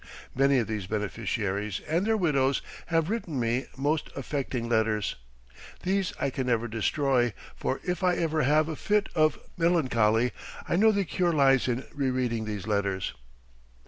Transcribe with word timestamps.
Many 0.33 0.57
of 0.57 0.65
these 0.65 0.87
beneficiaries 0.87 1.79
and 1.87 2.07
their 2.07 2.17
widows 2.17 2.63
have 2.87 3.11
written 3.11 3.39
me 3.39 3.67
most 3.77 4.09
affecting 4.15 4.67
letters. 4.67 5.15
These 5.83 6.11
I 6.19 6.31
can 6.31 6.47
never 6.47 6.67
destroy, 6.67 7.33
for 7.55 7.79
if 7.83 8.01
I 8.03 8.15
ever 8.15 8.41
have 8.41 8.67
a 8.67 8.75
fit 8.75 9.09
of 9.13 9.37
melancholy, 9.57 10.31
I 10.67 10.75
know 10.75 10.91
the 10.91 11.05
cure 11.05 11.33
lies 11.33 11.67
in 11.67 11.85
re 11.93 12.09
reading 12.09 12.45
these 12.45 12.65
letters. 12.65 13.13